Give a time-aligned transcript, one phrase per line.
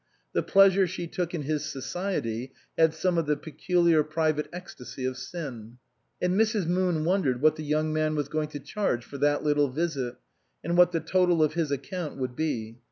[0.33, 5.15] The pleasure she took in his society had some of the peculiar private ecstasy of
[5.15, 5.77] sin.
[6.19, 6.65] And Mrs.
[6.65, 10.15] Moon wondered what the young man was going to charge for that little visit;
[10.63, 12.79] and what the total of his account would be.